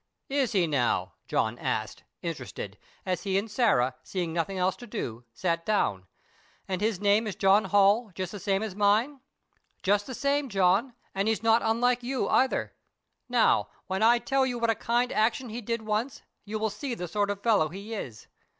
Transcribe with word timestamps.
"Is 0.29 0.53
he, 0.53 0.65
now?" 0.65 1.13
John 1.27 1.59
asked, 1.59 2.05
interested, 2.23 2.79
as 3.05 3.21
he 3.21 3.37
and 3.37 3.51
Sarah, 3.51 3.93
seeing 4.01 4.33
nothing 4.33 4.57
else 4.57 4.75
to 4.77 4.87
do, 4.87 5.25
sat 5.31 5.63
down. 5.63 6.07
"And 6.67 6.81
his 6.81 6.99
name 6.99 7.27
is 7.27 7.35
John 7.35 7.65
Holl, 7.65 8.09
just 8.15 8.31
the 8.31 8.39
same 8.39 8.63
as 8.63 8.73
mine?" 8.73 9.19
"Just 9.83 10.07
the 10.07 10.15
same, 10.15 10.49
John, 10.49 10.95
and 11.13 11.27
he's 11.27 11.43
not 11.43 11.61
unlike 11.63 12.01
you 12.01 12.27
either. 12.29 12.73
Now, 13.29 13.69
when 13.85 14.01
I 14.01 14.17
tell 14.17 14.43
you 14.43 14.57
what 14.57 14.71
a 14.71 14.75
kind 14.75 15.11
action 15.11 15.49
he 15.49 15.61
did 15.61 15.83
once, 15.83 16.23
you 16.45 16.57
will 16.57 16.71
see 16.71 16.95
the 16.95 17.07
sort 17.07 17.29
of 17.29 17.43
fellow 17.43 17.69
he 17.69 17.93
is. 17.93 18.25